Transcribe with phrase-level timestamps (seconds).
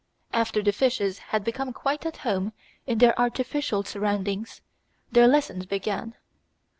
[0.33, 2.53] After the fishes had become quite at home
[2.87, 4.61] in their artificial surroundings,
[5.11, 6.15] their lessons began.